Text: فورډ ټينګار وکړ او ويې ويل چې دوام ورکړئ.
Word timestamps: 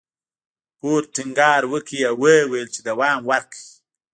فورډ 0.77 1.05
ټينګار 1.15 1.61
وکړ 1.73 1.99
او 2.09 2.15
ويې 2.21 2.41
ويل 2.51 2.67
چې 2.75 2.81
دوام 2.89 3.19
ورکړئ. 3.29 3.63